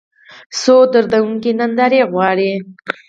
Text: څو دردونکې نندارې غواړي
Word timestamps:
څو 0.61 0.75
دردونکې 0.93 1.51
نندارې 1.59 2.01
غواړي 2.11 2.51